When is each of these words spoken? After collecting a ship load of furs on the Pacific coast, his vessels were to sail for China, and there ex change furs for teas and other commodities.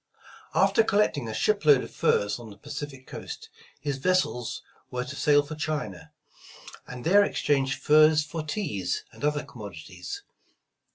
After 0.55 0.83
collecting 0.83 1.27
a 1.27 1.33
ship 1.35 1.63
load 1.63 1.83
of 1.83 1.93
furs 1.93 2.39
on 2.39 2.49
the 2.49 2.57
Pacific 2.57 3.05
coast, 3.05 3.49
his 3.79 3.99
vessels 3.99 4.63
were 4.89 5.03
to 5.05 5.15
sail 5.15 5.43
for 5.43 5.53
China, 5.53 6.11
and 6.87 7.05
there 7.05 7.23
ex 7.23 7.39
change 7.41 7.75
furs 7.77 8.23
for 8.25 8.41
teas 8.43 9.05
and 9.11 9.23
other 9.23 9.43
commodities. 9.43 10.23